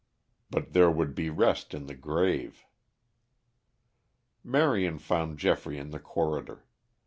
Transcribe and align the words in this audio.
But 0.49 0.73
there 0.73 0.89
would 0.89 1.13
be 1.13 1.29
rest 1.29 1.75
in 1.75 1.85
the 1.85 1.93
grave. 1.93 2.65
Marion 4.43 4.97
found 4.97 5.37
Geoffrey 5.37 5.77
in 5.77 5.91
the 5.91 5.99
corridor. 5.99 6.65